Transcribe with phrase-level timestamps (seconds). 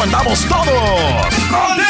[0.00, 1.89] ¿Cómo andamos todos?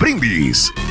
[0.01, 0.90] Brindis.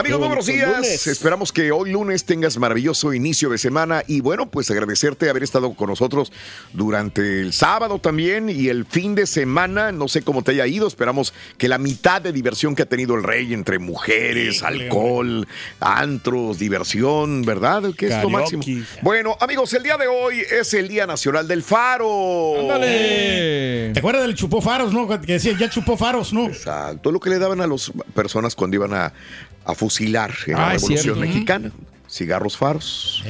[0.00, 1.06] Amigos, muy buenos días.
[1.06, 5.74] Esperamos que hoy lunes tengas maravilloso inicio de semana y bueno, pues agradecerte haber estado
[5.74, 6.32] con nosotros
[6.72, 9.92] durante el sábado también y el fin de semana.
[9.92, 10.88] No sé cómo te haya ido.
[10.88, 15.46] Esperamos que la mitad de diversión que ha tenido el rey entre mujeres, alcohol,
[15.80, 17.92] antros, diversión, ¿verdad?
[17.94, 18.62] Que es lo máximo.
[19.02, 22.58] Bueno, amigos, el día de hoy es el Día Nacional del Faro.
[22.58, 23.90] ¡Ándale!
[23.92, 25.06] ¿Te acuerdas del chupó faros, no?
[25.06, 26.46] Que decía, ya chupó faros, ¿no?
[26.46, 27.12] Exacto.
[27.12, 29.12] Lo que le daban a las personas cuando iban a,
[29.64, 31.20] a fusilar en la Ah, es Revolución cierto.
[31.20, 31.72] Mexicana.
[32.08, 33.22] Cigarros faros.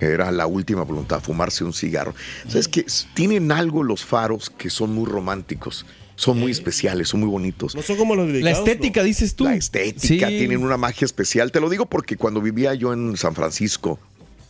[0.00, 2.14] Era la última voluntad, fumarse un cigarro.
[2.48, 2.86] ¿Sabes qué?
[3.14, 5.84] Tienen algo los faros que son muy románticos.
[6.16, 7.74] Son muy especiales, son muy bonitos.
[7.74, 8.58] No son como los La dedicados.
[8.58, 9.44] estética, dices tú.
[9.44, 10.38] La estética, Sí.
[10.38, 11.50] tienen una magia especial.
[11.52, 13.98] Te lo digo porque cuando vivía yo en San Francisco,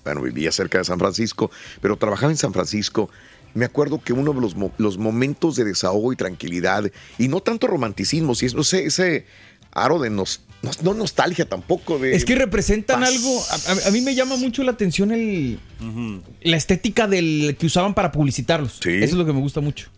[0.05, 1.51] bueno, vivía cerca de San Francisco,
[1.81, 3.09] pero trabajaba en San Francisco,
[3.55, 7.41] me acuerdo que uno de los, mo- los momentos de desahogo y tranquilidad, y no
[7.41, 9.27] tanto romanticismo, si es, no sé, ese
[9.73, 12.15] aro de nos, no, no nostalgia tampoco de...
[12.15, 13.09] Es que representan paz.
[13.09, 13.43] algo.
[13.87, 15.59] A, mí me llama mucho la atención el,
[16.43, 18.79] la estética del que usaban para publicitarlos.
[18.83, 18.91] Sí.
[18.91, 19.89] Eso es lo que me gusta mucho.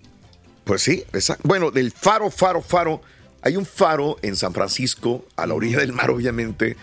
[0.64, 1.42] Pues sí, exacto.
[1.46, 3.02] Bueno, del faro, faro, faro.
[3.42, 6.76] Hay un faro en San Francisco, a la orilla del mar, obviamente,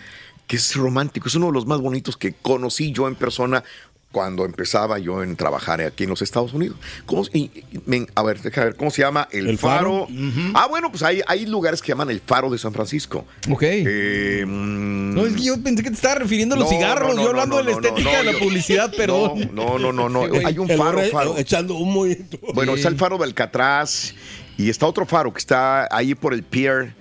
[0.46, 1.28] que es romántico.
[1.28, 3.64] Es uno de los más bonitos que conocí yo en persona
[4.12, 6.76] cuando empezaba yo en trabajar aquí en los Estados Unidos.
[7.06, 9.28] ¿Cómo, y- y- men, a ver, deja ver, ¿cómo se llama?
[9.30, 10.06] El, ¿El faro.
[10.08, 10.18] faro?
[10.54, 13.24] Ah, bueno, pues hay, hay lugares que llaman el faro de San Francisco.
[13.48, 13.62] Ok.
[13.62, 17.14] Eh, mm, no, es que yo pensé que te estaba refiriendo a los no, cigarros.
[17.14, 19.50] no, yo hablando no, de la estética de la publicidad, perdón.
[19.54, 20.22] No, no, no, no.
[20.44, 21.36] Hay un faro.
[21.38, 22.52] Echando humo y todo.
[22.52, 24.14] Bueno, está el faro de Alcatraz
[24.58, 26.94] y está otro faro que está ahí por el pier,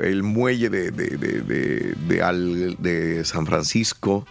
[0.00, 4.26] el muelle de, de, de, de- de Al- de San Francisco.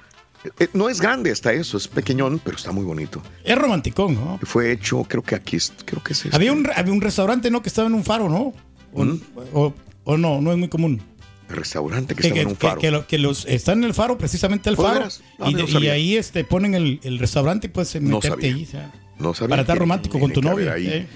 [0.59, 3.21] Eh, No es grande hasta eso, es pequeñón, pero está muy bonito.
[3.43, 4.39] Es romanticón, ¿no?
[4.43, 6.35] Fue hecho, creo que aquí, creo que es este.
[6.35, 7.61] Había un, había un restaurante, ¿no?
[7.61, 8.53] Que estaba en un faro, ¿no?
[8.93, 9.21] O, ¿Mm?
[9.53, 9.73] o-
[10.03, 11.01] o no, no es muy común.
[11.49, 12.81] restaurante que Que, estaba en un faro.
[12.81, 15.07] que lo- que los están en el faro, precisamente el ¿Oh, de faro.
[15.39, 18.55] Ah, y, no ahí este, ponen el, el restaurante y puedes No meterte sabía.
[18.55, 18.63] ahí.
[18.63, 20.73] o sea, no sabía para estar romántico con tu novia.
[20.73, 21.07] Ahí, ¿eh?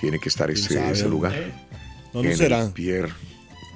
[0.00, 1.34] Tiene que estar ese, sabe, ese lugar.
[2.12, 2.62] ¿Dónde en será?
[2.62, 3.10] el pier,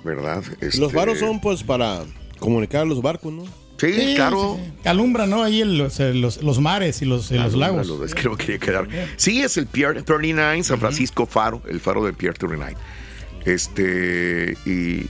[0.04, 0.42] ¿verdad?
[0.60, 2.04] Los Este- faros son pues para
[2.38, 3.44] comunicar a los barcos, ¿no?
[3.78, 4.58] Sí, Sí, claro.
[4.58, 4.88] sí, sí.
[4.88, 5.42] Alumbra, ¿no?
[5.42, 7.86] Ahí el- o sea, los, los mares y los, y los Alumbra, lagos.
[7.88, 8.88] lo- es que no quería quedar.
[9.16, 12.74] Sí, es el Pier 39, San Francisco Faro, el faro del Pier 39.
[13.44, 15.06] Este, y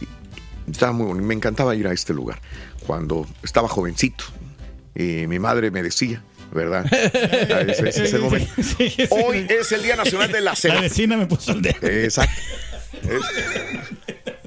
[0.70, 1.26] estaba muy bonito.
[1.26, 2.40] Me encantaba ir a este lugar
[2.86, 4.24] cuando estaba jovencito.
[4.94, 6.22] Y mi madre me decía,
[6.52, 6.86] ¿verdad?
[7.68, 8.50] Ese, ese es el momento.
[9.10, 10.88] Hoy es el Día Nacional de la La Serpiente.
[10.88, 11.76] vecina me puso el dedo.
[11.86, 12.40] Exacto.
[13.02, 13.22] Es,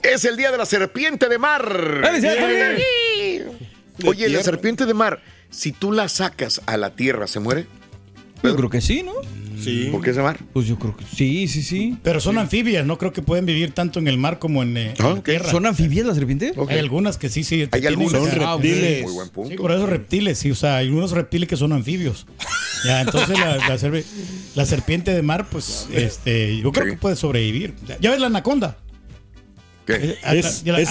[0.03, 2.01] es el Día de la Serpiente de Mar.
[4.05, 7.65] Oye, la serpiente de mar, si tú la sacas a la tierra, ¿se muere?
[8.43, 9.13] Yo creo que sí, ¿no?
[9.61, 9.89] Sí.
[9.91, 10.39] ¿Por qué ese mar?
[10.53, 11.97] Pues yo creo que sí, sí, sí.
[12.01, 14.93] Pero son anfibias, no creo que pueden vivir tanto en el mar como en, eh,
[14.97, 15.51] en Ah, la tierra.
[15.51, 16.53] ¿Son anfibias las serpientes?
[16.69, 17.67] Hay algunas que sí, sí.
[17.69, 18.13] Hay algunas.
[18.13, 19.03] Son Ah, reptiles.
[19.03, 19.49] Muy buen punto.
[19.49, 22.25] Sí, por eso reptiles, sí, o sea, hay unos reptiles que son anfibios.
[22.85, 24.05] Ya, entonces la, la serpe-
[24.55, 26.91] la serpiente de mar, pues, este, yo creo Sí.
[26.91, 27.73] que puede sobrevivir.
[27.99, 28.77] Ya ves la anaconda.
[29.85, 29.95] ¿Qué?
[29.95, 30.89] Eh, Es, la- es,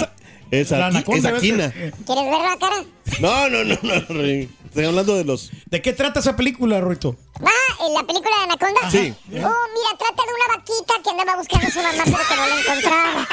[0.51, 1.43] es, la anaconda, es ¿ves?
[1.43, 1.67] aquina.
[1.75, 2.85] Eh, ¿Quieres ver la cara?
[3.21, 4.01] No, no, no, no.
[4.09, 4.49] Rey.
[4.67, 5.51] Estoy hablando de los.
[5.67, 7.17] ¿De qué trata esa película, Ruito?
[7.43, 8.91] Ah, en la película de Anaconda.
[8.91, 9.15] Sí.
[9.27, 9.45] Oh, mira,
[9.99, 13.29] trata de una vaquita que andaba buscando a su mamá, pero que no la encontraba.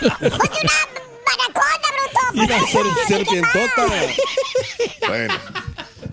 [0.00, 2.20] ¡Oye, una anaconda, bruto!
[2.44, 3.86] Una ser- serpientota.
[5.08, 5.34] Bueno.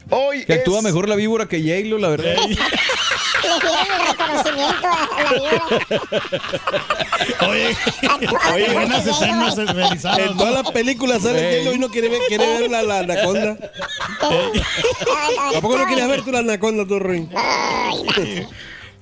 [0.09, 2.35] Hoy Que actúa es- mejor la víbora que J-Lo, la verdad.
[2.35, 2.35] Le
[3.59, 5.65] dieron el reconocimiento a la víbora.
[7.49, 7.77] Oye,
[8.53, 10.19] oye, buenas escenas realizadas.
[10.19, 11.63] En toda la película sale Ey.
[11.63, 13.57] J-Lo y no quiere ver, quiere ver la, la anaconda.
[15.53, 17.27] ¿Tampoco no quieres ver tú la anaconda, Rey?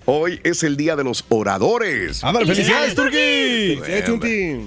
[0.06, 2.24] Hoy es el día de los oradores.
[2.24, 3.80] Ándale, felicidades, Turki.
[3.86, 4.62] Sí, Chunti.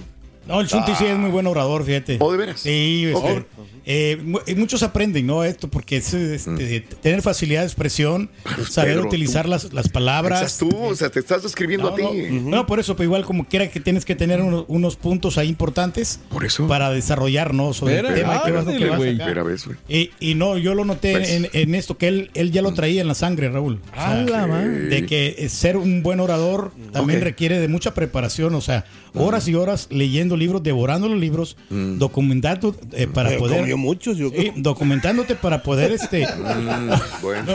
[0.46, 2.16] No, el Chunti sí es muy buen orador, fíjate.
[2.20, 2.60] ¿Oh, de veras?
[2.60, 3.44] Sí, este, Ok.
[3.84, 5.42] eh, y muchos aprenden, ¿no?
[5.44, 8.30] Esto, porque es este, tener facilidad de expresión,
[8.68, 10.40] saber Pedro, utilizar tú- las, las palabras.
[10.42, 12.28] Estás tú, o sea, te estás describiendo No, a ti.
[12.30, 15.36] no, no, por eso, pero igual como quiera que tienes que tener unos, unos puntos
[15.38, 16.66] ahí importantes Por eso.
[16.68, 17.72] para desarrollar, ¿no?
[17.72, 19.66] Sobre Espera, el tema que vas, que ándale, vas.
[19.88, 21.30] Y, y no, yo lo noté Pues.
[21.30, 23.80] en, en esto, que él, él ya lo traía en la sangre, Raúl.
[23.92, 28.54] O sea, la de que eh, ser un buen orador también requiere de mucha preparación,
[28.54, 28.84] o sea,
[29.16, 33.60] horas y horas leyendo libros, devorando los libros, documentando eh, para Pero poder...
[33.60, 34.52] comió muchos, yo Sí, creo.
[34.56, 36.90] documentándote para poder este Mm,
[37.22, 37.52] bueno.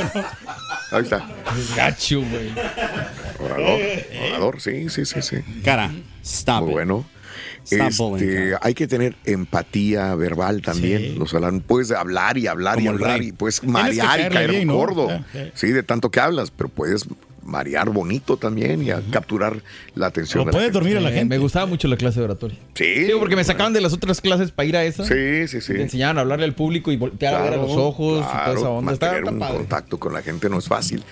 [0.92, 1.26] Ahí está.
[1.76, 2.50] Gacho, güey.
[3.40, 3.80] Orador.
[4.30, 5.38] Orador, sí, sí, sí, sí.
[5.64, 5.92] Cara,
[6.24, 6.74] stop Muy it.
[6.74, 7.06] bueno.
[7.98, 11.02] Bullying, Este, hay que tener empatía verbal también.
[11.02, 11.16] Sí.
[11.18, 14.68] Los hablan- puedes hablar y hablar y Como hablar y puedes marear y caer bien,
[14.68, 15.08] gordo.
[15.12, 15.24] Ah.
[15.54, 17.06] Sí, de tanto que hablas, pero puedes
[17.44, 19.62] marear bonito también y a capturar
[19.96, 20.42] la atención.
[20.42, 20.80] o de la puedes gente.
[20.80, 21.36] dormir a la Eh, gente.
[21.36, 22.58] me gustaba mucho la clase de oratoria.
[22.76, 22.86] Sí.
[22.86, 25.06] Digo, porque me sacaban de las otras clases para ir a esa.
[25.06, 25.74] Sí, sí, sí.
[25.74, 28.44] Te enseñaban a hablarle al público y voltear a ver a los ojos y toda
[28.44, 28.92] claro, esa onda.
[28.92, 29.58] Mantener está un padre.
[29.58, 31.04] contacto con la gente no es fácil.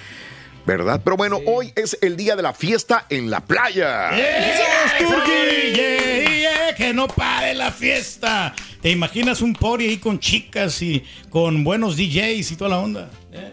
[0.65, 1.01] ¿Verdad?
[1.03, 4.11] Pero bueno, hoy es el día de la fiesta en la playa.
[4.15, 8.53] Yeah, yeah, que no pare la fiesta.
[8.81, 13.09] ¿Te imaginas un party ahí con chicas y con buenos DJs y toda la onda?
[13.31, 13.51] Eh,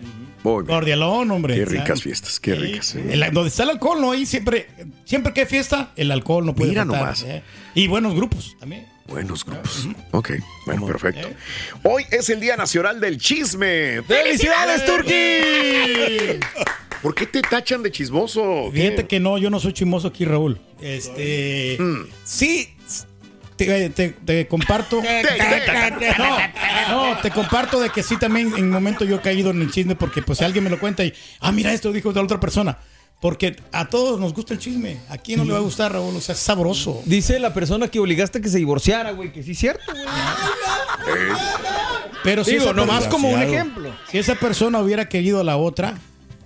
[0.55, 0.77] Muy bien.
[0.77, 1.55] Cordialón, hombre.
[1.57, 2.87] Qué ricas fiestas, qué ricas.
[2.87, 3.01] sí.
[3.11, 4.13] el- donde está el alcohol, ¿no?
[4.13, 4.69] Ahí siempre,
[5.05, 7.23] siempre que hay fiesta, el alcohol no puede Mira faltar, nomás.
[7.25, 7.43] ¿eh?
[7.75, 8.87] Y buenos grupos también.
[9.09, 9.89] Buenos grupos.
[10.11, 10.33] Ok,
[10.67, 11.29] bueno, perfecto.
[11.85, 14.03] Hoy es el Día Nacional del Chisme.
[14.03, 16.41] ¡Felicidades, Turki!
[17.03, 18.71] ¿Por qué te tachan de chismoso?
[18.73, 18.81] ¿Qué?
[18.83, 20.61] Fíjate que no, yo no soy chimoso aquí, Raúl.
[20.81, 21.77] Este.
[21.79, 22.07] Mm.
[22.25, 22.69] Sí.
[23.57, 25.03] Te, te- te comparto.
[26.19, 29.71] No, no, te comparto de que sí también en momento yo he caído en el
[29.71, 32.25] chisme porque pues si alguien me lo cuenta y, ah, mira esto dijo de la
[32.25, 32.79] otra persona.
[33.19, 34.99] Porque a todos nos gusta el chisme.
[35.09, 36.15] ¿A quién no le va a gustar, Raúl?
[36.15, 37.01] O sea, es sabroso.
[37.07, 40.05] Dice la persona que obligaste a que se divorciara, güey, que sí es cierto, güey.
[42.23, 43.91] Pero si Digo, nomás persona- como un ejemplo.
[44.11, 45.95] Si esa persona hubiera querido a la otra,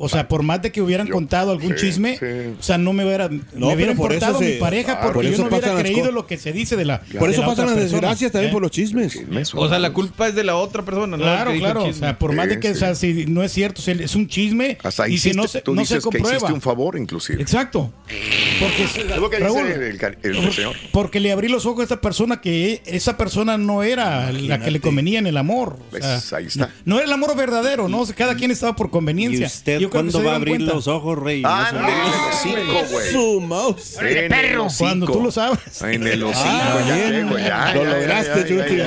[0.02, 2.24] o sea, por más de que hubieran contado algún sí, chisme, sí.
[2.58, 3.38] o sea, no me hubiera, me
[3.74, 6.26] hubiera por importado eso mi se- pareja claro, porque por yo no hubiera creído lo
[6.26, 8.50] que se dice de la Por de eso la pasan otra las persona, desgracias también
[8.50, 8.52] ¿eh?
[8.54, 9.12] por los chismes.
[9.12, 11.22] Chismes, O sea, la culpa es de la otra persona, ¿no?
[11.22, 11.82] Claro, que claro.
[11.82, 12.00] O chisme.
[12.00, 12.74] sea, por más de que, sí.
[12.74, 15.60] o sea, si no es cierto, si es un chisme Hasta y si no se,
[15.60, 16.36] tú no se dices que comprueba.
[16.38, 17.42] hiciste un favor, inclusive.
[17.42, 17.92] Exacto.
[18.58, 20.76] Porque, lo que Raúl, dice el, el señor.
[20.92, 24.70] porque le abrí los ojos a esta persona que esa persona no era la que
[24.70, 25.78] le convenía en el amor.
[25.92, 26.32] O sea, ¿Ves?
[26.32, 26.70] Ahí está.
[26.84, 28.00] No era el amor verdadero, ¿no?
[28.00, 29.46] O sea, cada quien estaba por ¿Y conveniencia.
[29.98, 30.74] Usted Yo creo que cuándo se va a abrir cuenta.
[30.74, 31.42] los ojos, Rey?
[31.44, 33.12] Ah, No en se- el hocico, güey.
[33.12, 33.98] Su mouse.
[34.00, 34.84] En hocico.
[34.84, 35.82] Cuando tú lo sabes.
[35.82, 37.30] En el hocico, Ah, ya bien.
[37.30, 38.82] Lo ya, ya, lograste, Chuti.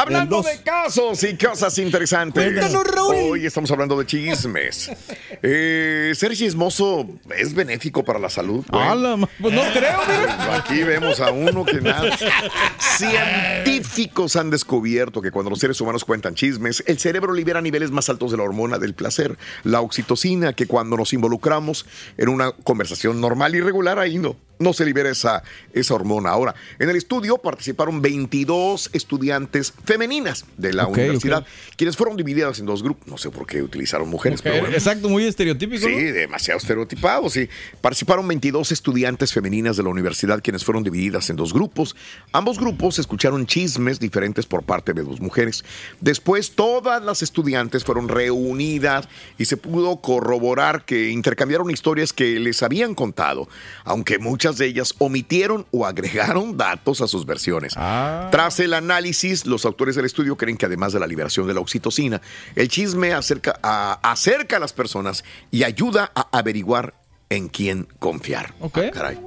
[0.00, 2.44] Hablando de casos y cosas interesantes.
[2.52, 3.14] Cuéntanos, Raúl.
[3.30, 4.90] Hoy estamos hablando de chismes.
[5.42, 8.64] Eh, ser chismoso es benéfico para la salud.
[8.68, 8.82] güey.
[8.82, 10.56] A la ma- Pues no creo, mira.
[10.56, 12.16] Aquí vemos a uno que nada.
[12.78, 18.08] Científicos han descubierto que cuando los seres humanos cuentan chismes, el cerebro libera niveles más
[18.08, 21.86] altos de la hormona del placer, la oxitocina, que cuando nos involucramos
[22.16, 26.30] en una conversación normal y regular, ahí no, no se libera esa, esa hormona.
[26.30, 31.46] Ahora, en el estudio participaron 22 estudiantes femeninas de la universidad,
[31.76, 33.06] quienes fueron divididas en dos grupos.
[33.08, 34.74] No sé por qué utilizaron mujeres, pero bueno.
[34.74, 35.86] Exacto, muy estereotípico.
[35.86, 36.12] Sí, ¿no?
[36.12, 37.48] demasiado estereotipado, sí.
[37.80, 41.96] Participaron 22 estudiantes femeninas de la universidad quienes fueron divididas en dos grupos.
[42.32, 45.64] Ambos grupos escucharon chismes diferentes por parte de dos mujeres.
[46.00, 49.08] Después todas las estudiantes fueron reunidas
[49.38, 53.48] y se pudo corroborar que intercambiaron historias que les habían contado,
[53.84, 57.74] aunque muchas muchas de ellas omitieron o agregaron datos a sus versiones.
[57.74, 61.60] Tras el análisis, los autores del estudio creen que además de la liberación de la
[61.60, 62.20] oxitocina,
[62.54, 66.94] el chisme acerca a, acerca a las personas y ayuda a averiguar
[67.28, 68.54] en quién confiar.
[68.60, 68.78] Ok.
[68.78, 69.18] Ah, caray.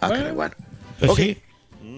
[0.00, 0.54] Ah, caray, bueno.
[0.98, 1.38] Pues sí.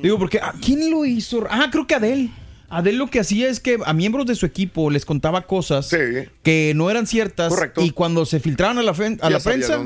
[0.03, 1.45] Digo, porque ¿a quién lo hizo?
[1.49, 2.31] Ah, creo que Adel.
[2.73, 5.91] Adel lo que hacía es que a miembros de su equipo les contaba cosas
[6.43, 9.79] que no eran ciertas y cuando se filtraban a la, a la prensa,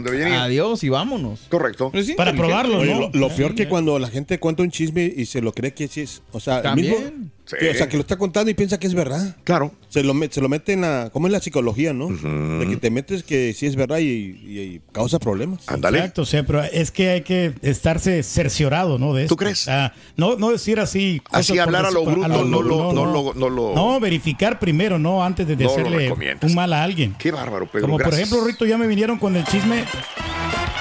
[0.43, 1.41] adiós y vámonos.
[1.49, 1.91] Correcto.
[1.93, 3.01] Es Para probarlo, Oye, ¿no?
[3.01, 5.89] lo, lo peor que cuando la gente cuenta un chisme y se lo cree que
[5.89, 6.23] sí es.
[6.31, 7.33] O sea, el También.
[7.47, 9.37] Que, o sea, que lo está contando y piensa que es verdad.
[9.45, 9.73] Claro.
[9.89, 11.11] Se lo, se lo mete en la.
[11.13, 12.09] ¿Cómo es la psicología, no?
[12.09, 15.61] De que te metes que sí es verdad y, y- y causa problemas.
[15.69, 19.15] Exacto, o sea, pero es que hay que estarse cerciorado, ¿no?
[19.15, 19.35] De esto.
[19.35, 19.69] ¿Tú crees?
[20.17, 21.23] no, no decir así.
[21.31, 25.25] Así hablar a lo bruto, no lo- no lo- no lo- No, verificar primero, ¿no?
[25.25, 26.51] Antes de No lo hacerle recomiendas.
[26.51, 27.15] un mal a alguien.
[27.19, 27.87] Qué bárbaro, Pedro.
[27.87, 28.29] Como gracias.
[28.29, 29.85] por ejemplo, Rito, ya me vinieron con el chisme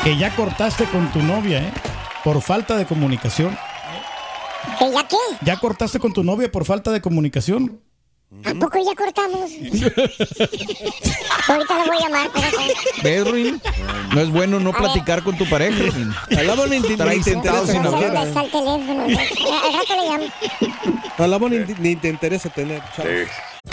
[0.04, 1.72] que ya cortaste con tu novia, ¿eh?
[2.24, 3.56] Por falta de comunicación.
[4.80, 5.18] ¿Que ya qué?
[5.42, 7.82] ¿Ya cortaste con tu novia por falta de comunicación?
[8.44, 9.52] ¿A poco ya cortamos?
[11.48, 12.48] Ahorita lo voy a llamar, pero...
[13.04, 13.62] ¿Ves, Ruin?
[14.14, 15.78] No es bueno no platicar con tu pareja.
[15.78, 16.14] Ruin.
[16.38, 17.16] Hablaba ni, sin hablar.
[18.28, 19.04] Está el teléfono.
[19.04, 20.26] Al rato le llamo.
[21.18, 22.82] Hablaba ni, te interesa tener.
[22.96, 23.06] chao.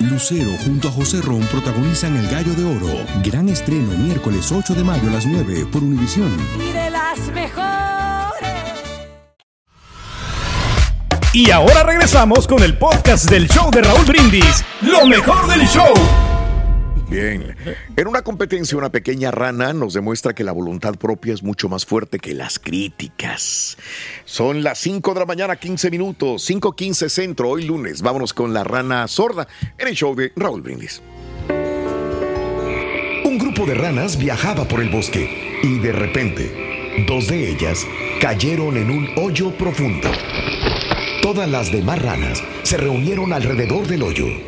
[0.00, 3.04] Lucero junto a José Ron protagonizan El Gallo de Oro.
[3.24, 6.30] Gran estreno miércoles 8 de mayo a las 9 por Univisión.
[6.56, 8.48] Y de las mejores.
[11.32, 14.64] Y ahora regresamos con el podcast del show de Raúl Brindis.
[14.82, 15.92] Lo mejor del show.
[17.08, 17.56] Bien.
[17.96, 21.86] En una competencia, una pequeña rana nos demuestra que la voluntad propia es mucho más
[21.86, 23.78] fuerte que las críticas.
[24.24, 28.02] Son las 5 de la mañana, 15 minutos, 5.15 centro, hoy lunes.
[28.02, 29.48] Vámonos con la rana sorda
[29.78, 31.02] en el show de Raúl Brindis.
[33.24, 37.86] Un grupo de ranas viajaba por el bosque y de repente, dos de ellas
[38.20, 40.10] cayeron en un hoyo profundo.
[41.22, 44.47] Todas las demás ranas se reunieron alrededor del hoyo.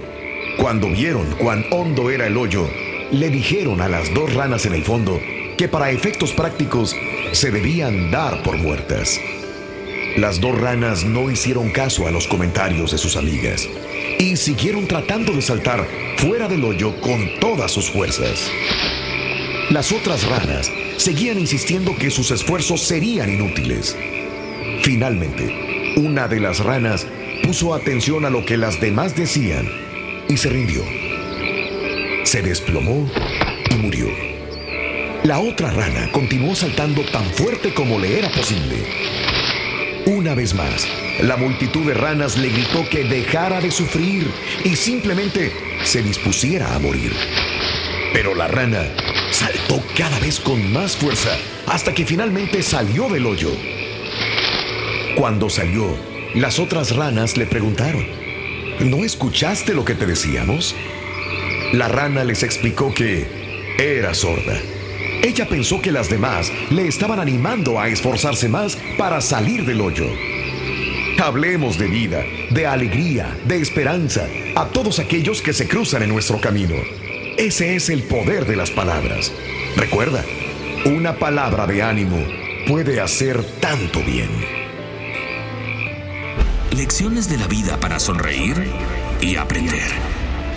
[0.60, 2.68] Cuando vieron cuán hondo era el hoyo,
[3.10, 5.18] le dijeron a las dos ranas en el fondo
[5.56, 6.94] que para efectos prácticos
[7.32, 9.18] se debían dar por muertas.
[10.18, 13.66] Las dos ranas no hicieron caso a los comentarios de sus amigas
[14.18, 15.88] y siguieron tratando de saltar
[16.18, 18.50] fuera del hoyo con todas sus fuerzas.
[19.70, 23.96] Las otras ranas seguían insistiendo que sus esfuerzos serían inútiles.
[24.82, 27.06] Finalmente, una de las ranas
[27.42, 29.89] puso atención a lo que las demás decían
[30.30, 30.84] y se rindió.
[32.24, 33.10] Se desplomó
[33.68, 34.06] y murió.
[35.24, 38.76] La otra rana continuó saltando tan fuerte como le era posible.
[40.06, 40.86] Una vez más,
[41.20, 44.30] la multitud de ranas le gritó que dejara de sufrir
[44.64, 47.12] y simplemente se dispusiera a morir.
[48.12, 48.82] Pero la rana
[49.32, 53.50] saltó cada vez con más fuerza hasta que finalmente salió del hoyo.
[55.16, 55.96] Cuando salió,
[56.34, 58.19] las otras ranas le preguntaron,
[58.80, 60.74] ¿no escuchaste lo que te decíamos?
[61.72, 63.26] La rana les explicó que
[63.78, 64.58] era sorda.
[65.22, 70.06] Ella pensó que las demás le estaban animando a esforzarse más para salir del hoyo.
[71.22, 76.40] Hablemos de vida, de alegría, de esperanza a todos aquellos que se cruzan en nuestro
[76.40, 76.76] camino.
[77.36, 79.30] Ese es el poder de las palabras.
[79.76, 80.24] Recuerda,
[80.86, 82.18] una palabra de ánimo
[82.66, 84.59] puede hacer tanto bien.
[86.84, 88.56] Lecciones de la vida para sonreír
[89.20, 89.82] y aprender.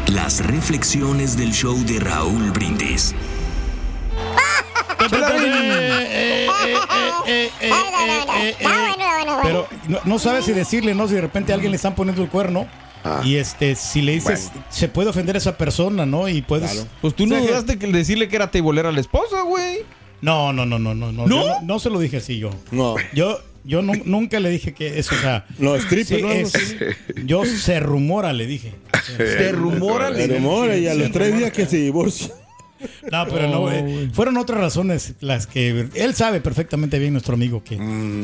[0.07, 3.13] Las reflexiones del show de Raúl Brindis.
[9.43, 11.09] Pero no, no sabes si decirle, ¿no?
[11.09, 12.67] Si de repente a alguien le están poniendo el cuerno.
[13.25, 16.29] Y este, si le dices, se puede ofender a esa persona, ¿no?
[16.29, 16.87] Y puedes.
[17.01, 19.41] Pues tú no O sea que- dudaste que decirle que era teibolera a la esposa,
[19.41, 19.79] güey.
[20.21, 21.11] No, no, no, no, no.
[21.11, 22.49] No, Yo no, no se lo dije así yo.
[22.71, 22.95] No.
[23.13, 25.45] Yo, yo nu- nunca le dije que eso, o sea.
[25.59, 26.31] No, stripper, sí, ¿no?
[26.31, 26.75] es-
[27.25, 28.73] yo se rumora, le dije.
[29.17, 32.29] Se rumora, le rumora y a los tres días que se divorcia.
[33.11, 37.63] No, pero no, eh, fueron otras razones las que él sabe perfectamente bien nuestro amigo
[37.63, 37.77] que,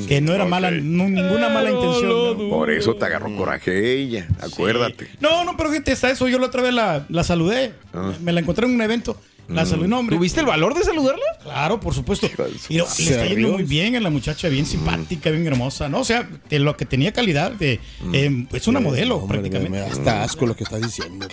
[0.08, 2.10] que no era mala, no- ninguna mala intención.
[2.10, 2.50] ¿no?
[2.50, 5.08] Por eso te agarró coraje ella, acuérdate.
[5.22, 7.72] No, no, pero fíjate, hasta eso yo la otra vez la, la saludé.
[7.93, 8.13] Ah.
[8.22, 9.19] Me la encontré en un evento.
[9.49, 10.15] La no, hombre.
[10.15, 11.23] ¿Tuviste el valor de saludarla?
[11.41, 12.29] Claro, por supuesto.
[12.69, 16.01] Y le está yendo muy bien a la muchacha, bien simpática, bien hermosa, ¿no?
[16.01, 17.79] O sea, de lo que tenía calidad, de,
[18.13, 19.71] eh, es una modelo prácticamente.
[19.71, 21.27] Me da hasta asco lo que estás diciendo.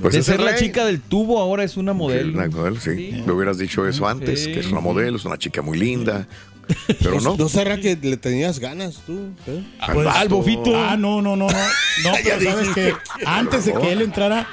[0.00, 2.32] Pues de ser la chica del tubo, ahora es una modelo.
[2.32, 3.22] Una modelo, sí.
[3.26, 6.26] Me hubieras dicho eso antes, que es una modelo, es una chica muy linda.
[7.00, 7.36] Pero no.
[7.36, 9.30] ¿No será que le tenías ganas tú?
[9.46, 9.62] eh?
[9.92, 10.76] Pues, Al bofito.
[10.76, 11.56] Ah, no, no, no, no.
[12.04, 12.92] No, pero sabes que
[13.24, 14.46] antes de que él entrara,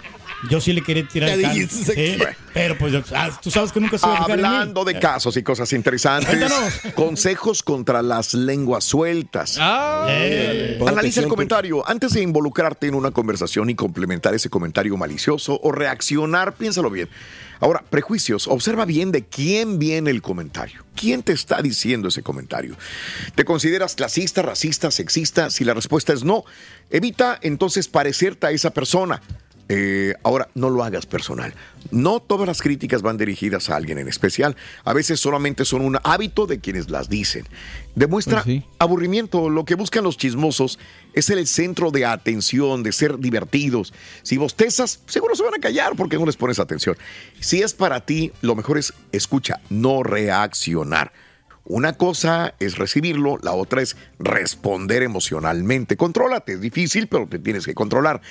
[0.50, 1.70] yo sí le quería tirar el can.
[1.70, 2.18] Sí,
[2.54, 4.48] pero pues ah, tú sabes que nunca se va a fijar en mí.
[4.48, 6.74] Hablando de casos y cosas interesantes, Cuéntanos.
[6.96, 9.58] consejos contra las lenguas sueltas.
[9.60, 10.80] Eh.
[10.86, 11.88] Analiza el comentario.
[11.88, 17.10] Antes de involucrarte en una conversación y complementar ese comentario malicioso o reaccionar, piénsalo bien.
[17.60, 18.48] Ahora, prejuicios.
[18.50, 20.84] Observa bien de quién viene el comentario.
[20.96, 22.76] ¿Quién te está diciendo ese comentario?
[23.36, 25.50] ¿Te consideras clasista, racista, sexista?
[25.50, 26.44] Si la respuesta es no,
[26.90, 29.22] evita entonces parecerte a esa persona.
[29.70, 31.53] Eh, ahora, no lo hagas personal.
[31.91, 34.55] No todas las críticas van dirigidas a alguien en especial.
[34.84, 37.46] A veces solamente son un hábito de quienes las dicen.
[37.96, 38.43] Demuestra
[38.79, 39.50] aburrimiento.
[39.50, 40.79] Lo que buscan los chismosos
[41.13, 43.93] es el centro de atención, de ser divertidos.
[44.24, 46.98] Si bostezas, seguro se van a callar porque no les pones atención.
[47.39, 51.12] Si es para ti, lo mejor es escucha, no reaccionar.
[51.65, 55.96] Una cosa es recibirlo, la otra es responder emocionalmente.
[55.96, 58.22] Contrólate, es difícil, pero te tienes que controlar.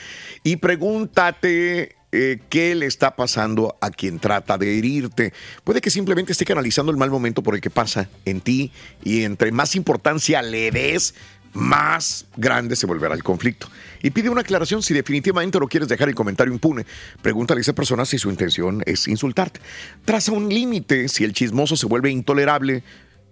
[0.42, 5.32] Y pregúntate eh, qué le está pasando a quien trata de herirte.
[5.64, 8.70] Puede que simplemente esté canalizando el mal momento por el que pasa en ti
[9.02, 11.14] y entre más importancia le des,
[11.54, 13.68] más grande se volverá el conflicto.
[14.02, 16.84] Y pide una aclaración si definitivamente no quieres dejar el comentario impune.
[17.22, 19.60] Pregúntale a esa persona si su intención es insultarte.
[20.04, 22.82] Traza un límite si el chismoso se vuelve intolerable.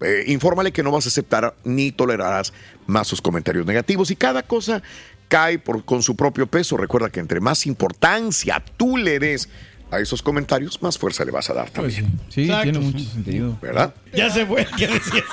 [0.00, 2.52] Eh, infórmale que no vas a aceptar ni tolerarás
[2.86, 4.82] más sus comentarios negativos y cada cosa
[5.28, 6.76] cae por, con su propio peso.
[6.76, 9.48] Recuerda que entre más importancia tú le des
[9.90, 12.06] a esos comentarios, más fuerza le vas a dar también.
[12.28, 12.62] Sí, Exacto.
[12.70, 13.58] tiene mucho sentido.
[13.60, 13.94] ¿Verdad?
[14.14, 15.24] Ya se fue, ¿qué decías?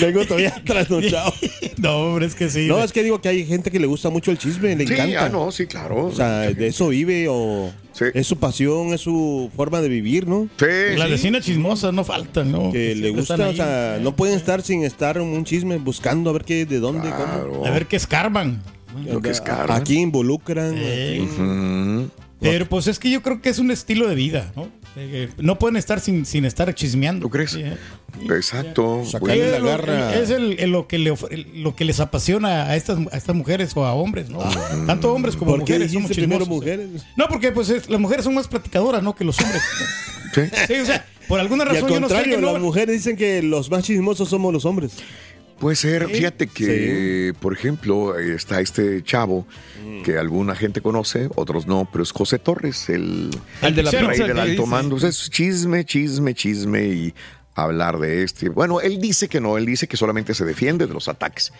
[0.00, 1.32] Vengo todavía trasnochado.
[1.76, 2.66] No, hombre, es que sí.
[2.66, 4.92] No, es que digo que hay gente que le gusta mucho el chisme, le Sí,
[4.94, 5.26] encanta.
[5.26, 6.06] ah, no, sí, claro.
[6.06, 7.72] O sea, de eso vive o
[8.14, 10.48] es su pasión, es su forma de vivir, ¿no?
[10.58, 10.96] Sí.
[10.96, 12.70] Las vecinas chismosas no faltan, ¿no?
[12.72, 16.32] Que le gusta, o sea, no pueden estar sin estar en un chisme buscando a
[16.32, 17.66] ver qué, de dónde, cómo.
[17.66, 18.62] A ver qué escarban.
[19.04, 19.76] Lo que escarban.
[19.78, 20.72] Aquí involucran.
[20.76, 22.08] Eh, Ujú.
[22.40, 24.68] Pero pues es que yo creo que es un estilo de vida, ¿no?
[24.96, 27.22] Eh, No pueden estar sin, sin estar chismeando.
[27.26, 27.56] ¿Tú crees?
[28.30, 29.04] Exacto.
[29.04, 30.14] Sacarle la Es lo- garra.
[30.14, 31.14] Es el, el- lo, que le,
[31.54, 34.38] lo que les apasiona a estas, a estas mujeres o a hombres, ¿no?
[34.86, 36.48] Tanto hombres como ¿Por qué mujeres somos chismosos.
[36.48, 36.88] mujeres?
[37.16, 39.14] No, porque pues es- las mujeres son más platicadoras, ¿no?
[39.14, 39.62] Que los hombres.
[40.34, 40.74] Sí.
[40.80, 42.96] o sea, por alguna Y al razón yo no sé contrario, que no- las mujeres
[42.96, 44.92] dicen que los más chismosos somos los hombres.
[45.64, 49.46] Puede ser, fíjate que, por ejemplo, está este chavo
[50.04, 53.30] que alguna gente conoce, otros no, pero es José Torres, el,
[53.62, 54.98] El de la rey del alto mando.
[54.98, 57.14] Es chisme, chisme, chisme y
[57.54, 58.50] hablar de este.
[58.50, 61.50] Bueno, él dice que no, él dice que solamente se defiende de los ataques,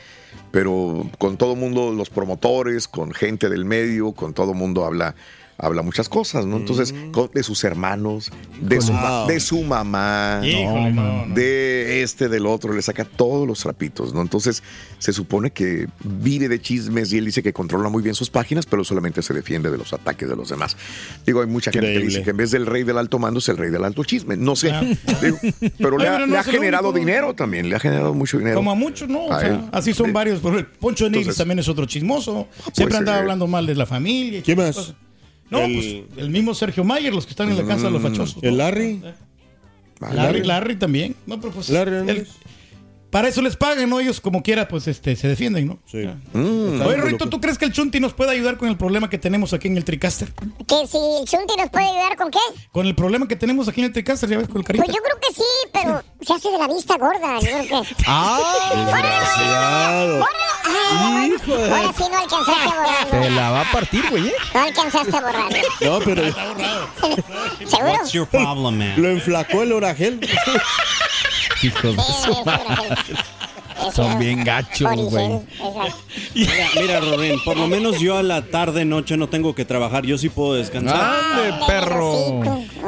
[0.51, 5.15] pero con todo mundo, los promotores, con gente del medio, con todo mundo habla
[5.59, 6.57] habla muchas cosas, ¿no?
[6.57, 9.27] Entonces, con- de sus hermanos, de su, Wow.
[9.29, 11.35] de su mamá, Híjole, no, no.
[11.35, 14.21] de este, del otro, le saca todos los trapitos, ¿no?
[14.23, 14.63] Entonces,
[14.99, 18.67] se supone que vive de chismes y él dice que controla muy bien sus páginas,
[18.67, 20.77] pero solamente se defiende de los ataques de los demás.
[21.27, 23.49] Digo, hay mucha gente que dice que en vez del rey del alto mando es
[23.49, 24.37] el rey del alto chisme.
[24.37, 24.83] No sé, Ah.
[25.23, 25.39] Digo,
[25.79, 26.99] pero le ha, pero no le ha es el generado único.
[27.07, 28.57] dinero también, le ha generado mucho dinero.
[28.57, 29.27] Como a muchos, ¿no?
[29.27, 29.61] O sea, él.
[29.73, 30.41] así son varios.
[30.41, 32.49] Por ejemplo, Poncho de Nigris Entonces- también es otro chismoso.
[32.57, 33.23] puede Siempre andaba ser.
[33.23, 34.41] hablando mal de la familia.
[34.41, 34.87] y ¿Quién todas más?
[34.87, 34.97] cosas.
[35.51, 38.03] No, El- pues el mismo Sergio Mayer, los que están en la casa de los
[38.03, 38.43] fachosos.
[38.43, 38.57] ¿El.
[38.59, 39.01] Larry?
[40.01, 41.15] Larry, Larry también.
[41.27, 42.29] No, pero pues, Larry Hernández.
[43.15, 44.01] Para eso les pagan, ¿no?
[44.01, 45.79] Ellos como quiera, pues este, se defienden, ¿no?
[45.87, 45.99] Sí.
[46.33, 46.81] Mm.
[46.81, 49.53] Oye, Rito, ¿tú crees que el Chunti nos puede ayudar con el problema que tenemos
[49.53, 50.33] aquí en el Tricaster?
[50.67, 52.41] Que si el Chunti nos puede ayudar con qué?
[52.73, 54.85] Con el problema que tenemos aquí en el Tricaster, ya ves, con el carita.
[54.85, 57.39] Pues yo creo que sí, pero se hace de la vista gorda.
[57.39, 57.89] Yo creo que.
[58.75, 60.27] Desgraciado.
[60.67, 63.21] Ay, Hijo de- Ahora sí no alcanzaste a borrarlo.
[63.23, 64.35] Te la va a partir, güey, ¿eh?
[64.55, 65.59] No alcanzaste a borrarlo.
[65.83, 66.23] No, pero
[67.69, 67.93] ¿Seguro?
[67.93, 69.01] What's your problem, man?
[69.01, 70.19] lo enflacó el oragel.
[71.63, 72.97] Hijos de Sí, su es madre.
[73.95, 75.29] Son bien gachos, güey.
[76.35, 80.05] Mira, mira, Rodrín, por lo menos yo a la tarde, noche no tengo que trabajar.
[80.07, 80.97] Yo sí puedo descansar.
[80.97, 82.41] ¡Ande, perro!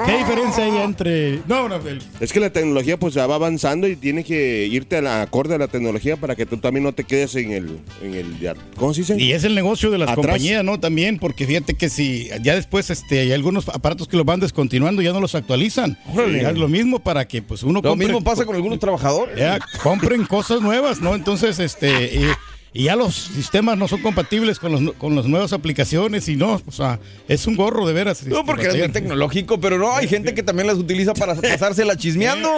[0.04, 1.40] ¿Qué diferencia hay entre.?
[1.46, 4.96] No, no, el- Es que la tecnología pues ya va avanzando y tienes que irte
[4.98, 7.78] a la acorde a la tecnología para que tú también no te quedes en el,
[8.02, 8.36] en el
[8.76, 9.16] ¿cómo se dice?
[9.20, 10.26] Y es el negocio de las Atrás.
[10.26, 10.78] compañías, ¿no?
[10.80, 15.02] También, porque fíjate que si ya después este, hay algunos aparatos que los van descontinuando,
[15.02, 15.98] ya no los actualizan.
[16.14, 16.42] Órale.
[16.48, 19.36] Es lo mismo para que pues uno Lo compre- mismo pasa con algunos trabajadores.
[19.38, 21.14] Ya, compren cosas nuevas, ¿no?
[21.14, 22.30] Entonces, este, y,
[22.72, 26.60] y ya los sistemas no son compatibles con, los, con las nuevas aplicaciones y no,
[26.66, 28.22] o sea, es un gorro de veras.
[28.26, 31.34] No, este, porque es muy tecnológico, pero no, hay gente que también las utiliza para
[31.40, 32.50] pasársela chismeando.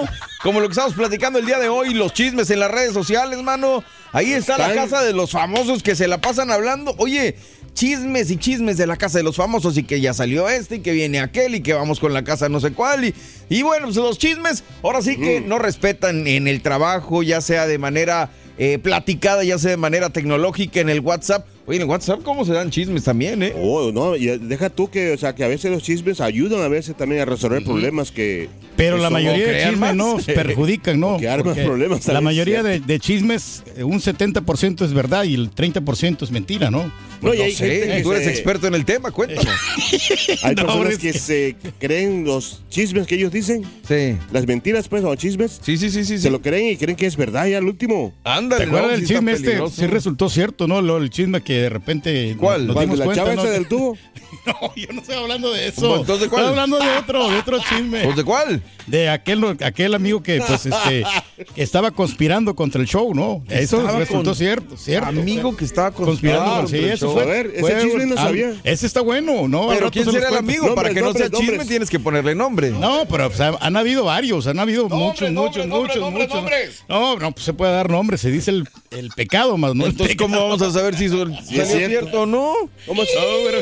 [0.43, 3.41] Como lo que estamos platicando el día de hoy, los chismes en las redes sociales,
[3.43, 3.85] mano.
[4.13, 6.95] Ahí está la casa de los famosos que se la pasan hablando.
[6.99, 7.37] Oye,
[7.79, 10.81] chismes y chismes de la casa de los famosos y que ya salió este y
[10.81, 13.05] que viene aquel y que vamos con la casa no sé cuál.
[13.05, 13.15] Y,
[13.49, 17.69] y bueno, pues los chismes ahora sí que no respetan en el trabajo, ya sea
[17.69, 21.47] de manera eh, platicada, ya sea de manera tecnológica en el WhatsApp.
[21.69, 23.53] Oye, en WhatsApp, ¿cómo se dan chismes también, eh?
[23.61, 26.69] Oh, no, y deja tú que, o sea, que a veces los chismes ayudan a
[26.69, 28.49] veces también a resolver problemas que...
[28.75, 31.19] Pero que la mayoría de chismes no perjudican, ¿no?
[31.19, 32.07] Que arman Porque problemas.
[32.07, 36.71] La mayoría de, de chismes, eh, un 70% es verdad y el 30% es mentira,
[36.71, 36.91] ¿no?
[37.21, 39.45] No, y No hay sé, gente que tú eres se- experto en el tema, cuéntanos.
[40.45, 43.65] Hay No, personas es que, que- se creen los chismes que ellos dicen.
[43.89, 44.17] Sí.
[44.33, 45.59] Las mentiras, pues, o chismes.
[45.61, 46.19] Sí, sí, sí, sí.
[46.19, 48.15] Se lo creen y creen que es verdad ya al último.
[48.23, 49.59] Ándale, ¿Te acuerdas no, del chisme este?
[49.71, 50.81] Sí resultó cierto, ¿no?
[50.81, 52.67] Lo, el chisme que de repente ¿Cuál?
[52.67, 53.43] nos ¿Cuál, dimos la cuenta, chava ¿no?
[53.43, 53.97] esa del tubo?
[54.47, 55.97] No, yo no estoy hablando de eso.
[55.97, 56.45] Entonces, ¿cuál?
[56.45, 58.05] Estoy hablando de otro, de otro chisme.
[58.05, 58.63] ¿Pues de cuál?
[58.87, 61.05] De aquel, aquel amigo que, pues, este,
[61.55, 63.43] que estaba conspirando contra el show, ¿no?
[63.49, 65.09] Eso Estaba resultó con- cierto, cierto.
[65.09, 66.61] Amigo que estaba conspirando.
[66.63, 67.15] conspirando sí, contra el eso show.
[67.15, 67.23] fue.
[67.23, 68.55] A ver, ese fue- chisme no ah, sabía.
[68.65, 69.69] Ese está bueno, ¿no?
[69.69, 70.75] Pero ¿quién será el amigo?
[70.75, 72.71] Para Nombres, que no sea nombres, chisme tienes que ponerle nombre.
[72.71, 76.45] No, pero pues, han habido varios, han habido muchos, muchos, muchos, muchos.
[76.89, 79.87] No, no, pues se puede dar nombre, se dice el, el pecado más, ¿no?
[79.87, 81.09] Entonces, ¿cómo vamos a saber si
[81.49, 81.89] salió es cierto.
[81.89, 82.53] cierto o no?
[82.87, 83.59] ¿Cómo se- No, pero-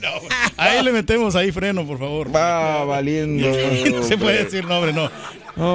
[0.02, 2.34] No, ahí le metemos ahí freno, por favor.
[2.34, 3.48] Va valiendo.
[3.48, 5.10] No se puede decir nombre, no.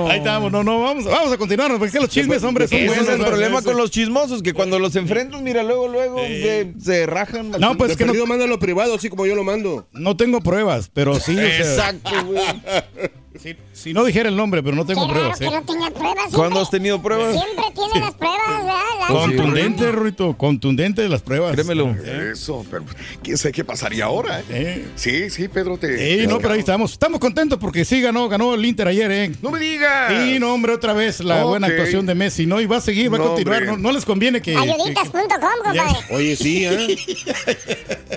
[0.09, 2.77] Ahí estamos, no, no, vamos, vamos a continuar, porque es que los chismes, hombre, son
[2.77, 3.15] Ese es buenos.
[3.19, 7.51] el problema con los chismosos, que cuando los enfrentas, mira, luego, luego se, se rajan.
[7.59, 9.85] No, pues es que no, perdido, mándalo privado, así como yo lo mando.
[9.91, 11.33] no tengo pruebas, pero sí.
[11.33, 12.43] o sea, Exacto, güey.
[13.43, 15.39] si, si no dijera el nombre, pero no tengo Qué raro pruebas.
[15.39, 15.51] que ¿eh?
[15.51, 16.33] no tenga pruebas.
[16.33, 17.33] ¿Cuándo has tenido pruebas?
[17.33, 18.73] Siempre tiene las pruebas, ¿verdad?
[18.99, 21.51] Las- Contundente, Ruito, contundente de las pruebas.
[21.53, 21.93] Créemelo.
[22.31, 22.85] Eso, pero
[23.21, 24.39] quién sabe qué pasaría ahora.
[24.39, 24.43] ¿eh?
[24.49, 24.85] Eh.
[24.95, 25.89] Sí, sí, Pedro, te.
[25.97, 26.93] Sí, te- no, pero ahí estamos.
[26.93, 29.31] Estamos contentos porque sí ganó, ganó el Inter ayer, ¿eh?
[29.41, 30.13] ¡No me digas!
[30.23, 32.61] Sí, no, hombre, otra vez la buena actuación de Messi, ¿no?
[32.61, 33.63] Y va a seguir, va a continuar.
[33.65, 34.53] No, no les conviene que.
[34.53, 35.21] que- Ayuditas.com,
[35.63, 35.83] compadre.
[36.11, 36.95] Oye, sí, ¿eh?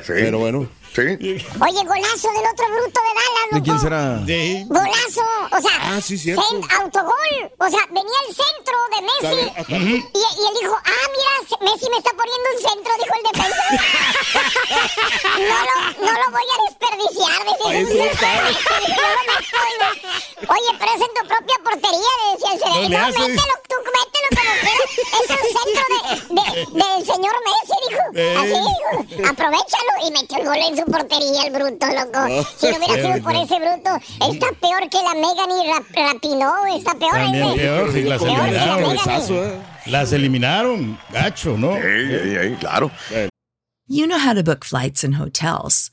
[0.07, 0.13] Sí.
[0.15, 0.69] Pero bueno.
[0.97, 1.03] Sí.
[1.03, 4.19] Oye, golazo del otro bruto de Dallas, ¿De quién será?
[4.27, 4.65] Sí.
[4.67, 6.43] Golazo, o sea, Ah, sí, cierto.
[6.81, 11.91] autogol, o sea, venía el centro de Messi y, y él dijo, ah, mira, Messi
[11.91, 13.65] me está poniendo un centro, dijo el defensa.
[15.37, 19.05] no, lo, no lo voy a desperdiciar, decía, es un centro de Messi, dijo, yo
[19.05, 20.07] lo meto, y-
[20.49, 22.89] Oye, pero es en tu propia portería, le decía el cerebro.
[22.89, 25.56] No, mételo, tú mételo como quieras, es un centro de, de-
[26.61, 28.03] del señor Messi, dijo,
[28.41, 32.45] así dijo, aprovechalo y metió el gol en su portería, el bruto, loco.
[32.59, 33.91] Si no hubiera sido por ese bruto,
[34.31, 37.57] está peor que la Megan y Rap- Rapinoe, está peor También ese.
[37.59, 38.97] peor, sí, las Peor que la eliminaron.
[39.29, 39.67] Megan.
[39.87, 41.77] Las eliminaron, gacho, ¿no?
[41.77, 42.91] Ey, ey, ey, claro.
[43.89, 45.93] You know how to book flights and hotels.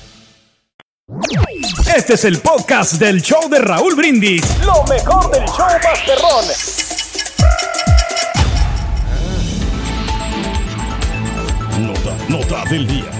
[1.93, 4.43] Este es el podcast del show de Raúl Brindis.
[4.65, 6.45] Lo mejor del show Masterrón.
[11.79, 13.11] Nota, nota del día.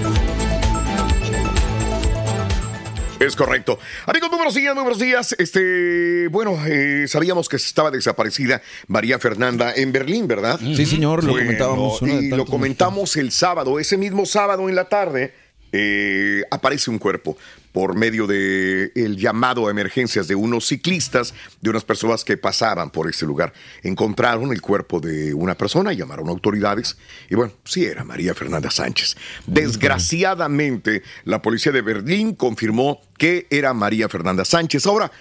[3.20, 3.78] Es correcto.
[4.06, 5.36] Amigos, muy buenos días, muy buenos días.
[5.38, 10.58] Este, bueno, eh, sabíamos que estaba desaparecida María Fernanda en Berlín, ¿verdad?
[10.60, 12.02] Sí, señor, lo Bueno, comentábamos.
[12.04, 13.80] Y lo comentamos el sábado.
[13.80, 15.34] Ese mismo sábado en la tarde
[15.74, 17.38] eh, aparece un cuerpo
[17.72, 22.90] por medio de el llamado a emergencias de unos ciclistas, de unas personas que pasaban
[22.90, 23.54] por ese lugar.
[23.84, 26.98] Encontraron el cuerpo de una persona, llamaron a autoridades
[27.30, 29.16] y bueno, sí era María Fernanda Sánchez.
[29.46, 34.86] Desgraciadamente, la policía de Berlín confirmó que era María Fernanda Sánchez.
[34.86, 35.12] Ahora,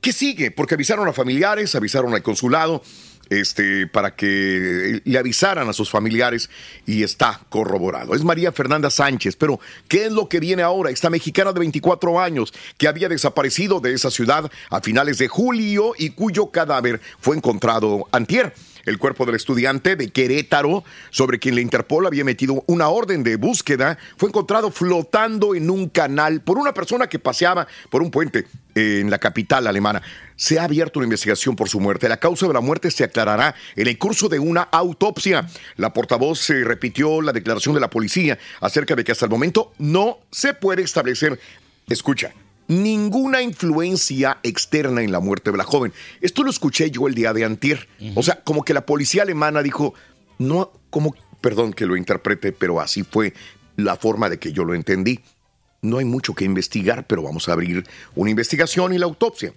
[0.00, 0.50] ¿qué sigue?
[0.50, 2.82] Porque avisaron a familiares, avisaron al consulado,
[3.30, 6.50] este, para que le avisaran a sus familiares
[6.86, 8.14] y está corroborado.
[8.14, 10.90] Es María Fernanda Sánchez, pero ¿qué es lo que viene ahora?
[10.90, 15.92] Esta mexicana de 24 años que había desaparecido de esa ciudad a finales de julio
[15.96, 18.54] y cuyo cadáver fue encontrado antier.
[18.86, 23.36] El cuerpo del estudiante de Querétaro, sobre quien la Interpol había metido una orden de
[23.36, 28.46] búsqueda, fue encontrado flotando en un canal por una persona que paseaba por un puente
[28.78, 30.02] en la capital alemana.
[30.36, 32.08] Se ha abierto una investigación por su muerte.
[32.08, 35.48] La causa de la muerte se aclarará en el curso de una autopsia.
[35.76, 39.72] La portavoz se repitió la declaración de la policía acerca de que hasta el momento
[39.78, 41.40] no se puede establecer,
[41.88, 42.32] escucha,
[42.68, 45.92] ninguna influencia externa en la muerte de la joven.
[46.20, 47.88] Esto lo escuché yo el día de antier.
[48.14, 49.94] O sea, como que la policía alemana dijo,
[50.38, 53.34] no, como, perdón que lo interprete, pero así fue
[53.76, 55.20] la forma de que yo lo entendí.
[55.80, 59.52] No hay mucho que investigar, pero vamos a abrir una investigación y la autopsia.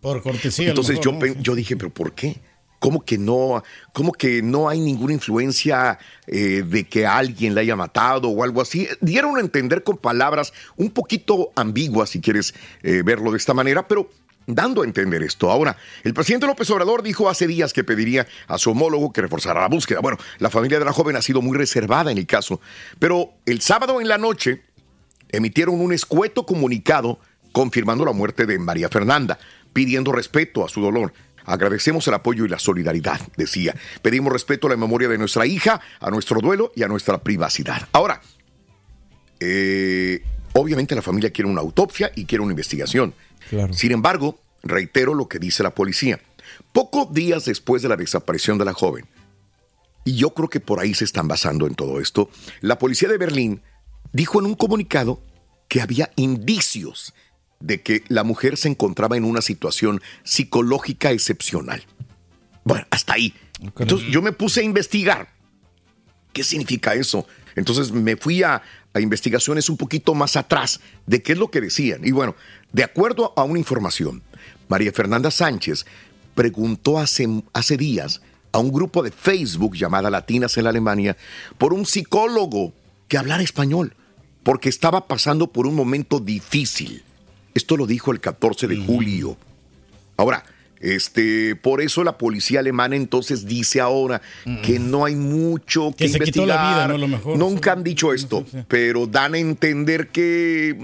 [0.00, 0.68] Por cortesía.
[0.68, 1.42] Entonces mejor, yo, ¿no?
[1.42, 2.40] yo dije, pero ¿por qué?
[2.78, 7.74] ¿Cómo que no, cómo que no hay ninguna influencia eh, de que alguien la haya
[7.74, 8.88] matado o algo así?
[9.00, 13.88] Dieron a entender con palabras un poquito ambiguas, si quieres eh, verlo de esta manera,
[13.88, 14.08] pero
[14.46, 15.50] dando a entender esto.
[15.50, 19.60] Ahora, el presidente López Obrador dijo hace días que pediría a su homólogo que reforzara
[19.60, 20.00] la búsqueda.
[20.00, 22.60] Bueno, la familia de la joven ha sido muy reservada en el caso,
[22.98, 24.62] pero el sábado en la noche
[25.30, 27.18] emitieron un escueto comunicado
[27.52, 29.38] confirmando la muerte de María Fernanda,
[29.72, 31.12] pidiendo respeto a su dolor.
[31.44, 33.74] Agradecemos el apoyo y la solidaridad, decía.
[34.02, 37.88] Pedimos respeto a la memoria de nuestra hija, a nuestro duelo y a nuestra privacidad.
[37.92, 38.20] Ahora,
[39.40, 43.14] eh, obviamente la familia quiere una autopsia y quiere una investigación.
[43.70, 46.20] Sin embargo, reitero lo que dice la policía.
[46.72, 49.06] Pocos días después de la desaparición de la joven,
[50.04, 53.18] y yo creo que por ahí se están basando en todo esto, la policía de
[53.18, 53.62] Berlín
[54.12, 55.22] dijo en un comunicado
[55.68, 57.14] que había indicios
[57.60, 61.82] de que la mujer se encontraba en una situación psicológica excepcional.
[62.64, 63.34] Bueno, hasta ahí.
[63.60, 65.28] Entonces yo me puse a investigar.
[66.32, 67.26] ¿Qué significa eso?
[67.56, 68.62] Entonces me fui a,
[68.94, 72.06] a investigaciones un poquito más atrás de qué es lo que decían.
[72.06, 72.36] Y bueno,
[72.72, 74.22] de acuerdo a una información,
[74.68, 75.86] María Fernanda Sánchez
[76.34, 81.16] preguntó hace, hace días a un grupo de Facebook llamada Latinas en la Alemania
[81.58, 82.72] por un psicólogo
[83.08, 83.94] que hablara español,
[84.48, 87.02] porque estaba pasando por un momento difícil.
[87.52, 89.36] Esto lo dijo el 14 de julio.
[90.16, 90.42] Ahora,
[90.80, 94.20] este, por eso la policía alemana entonces dice ahora
[94.62, 96.74] que no hay mucho que, Que se quitó la investigar.
[96.74, 96.94] vida, ¿no?
[96.94, 100.76] A lo mejor, Nunca han dicho esto, pero dan a entender que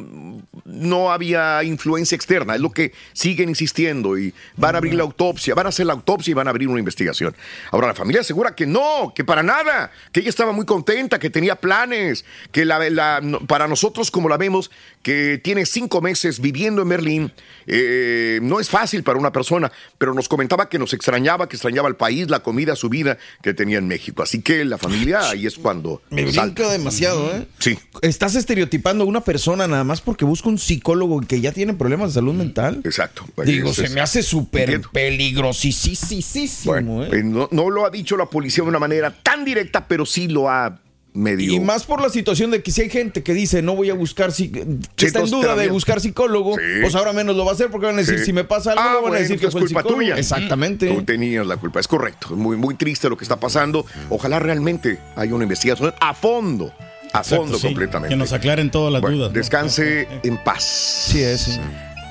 [0.64, 2.54] no había influencia externa.
[2.54, 5.92] Es lo que siguen insistiendo y van a abrir la autopsia, van a hacer la
[5.92, 7.34] autopsia y van a abrir una investigación.
[7.70, 11.30] Ahora la familia asegura que no, que para nada, que ella estaba muy contenta, que
[11.30, 14.70] tenía planes, que la, para nosotros como la vemos,
[15.02, 17.32] que tiene cinco meses viviendo en Berlín,
[17.66, 21.88] eh, no es fácil para una persona, pero nos comentaba que nos extrañaba, que extrañaba
[21.88, 24.22] el país, la comida, su vida que tenía en México.
[24.22, 27.46] Así que la familia ahí es cuando Me brinca demasiado, ¿eh?
[27.58, 27.78] Sí.
[28.02, 32.10] Estás estereotipando a una persona nada más porque busca un psicólogo que ya tiene problemas
[32.10, 32.80] de salud mental.
[32.84, 33.24] Exacto.
[33.44, 37.08] Digo, Eso se es- me hace súper peligrosísimo, Bueno, ¿eh?
[37.12, 40.28] eh, no, no lo ha dicho la policía de una manera tan directa, pero sí
[40.28, 40.78] lo ha
[41.14, 41.52] medio.
[41.52, 43.94] Y más por la situación de que si hay gente que dice no voy a
[43.94, 44.52] buscar, si,
[44.96, 46.62] Sí, está en duda de buscar psicólogo, Sí.
[46.82, 48.26] pues ahora menos lo va a hacer porque van a decir, Sí.
[48.26, 50.02] si me pasa algo, Ah, van a decir que es fue el culpa psicólogo.
[50.02, 50.18] tuya.
[50.18, 50.88] Exactamente.
[50.88, 52.26] Tú tenías la culpa, es correcto.
[52.32, 53.86] Es muy, muy triste lo que está pasando.
[54.10, 56.72] Ojalá realmente haya una investigación a fondo.
[57.12, 57.66] A Exacto, fondo sí.
[57.68, 58.08] completamente.
[58.12, 59.30] Que nos aclaren todas las Bueno, dudas.
[59.30, 59.38] ¿no?
[59.38, 60.64] Descanse en paz.
[61.12, 61.60] Sí, es.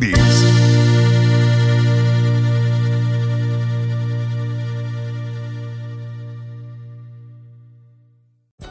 [0.00, 0.81] these.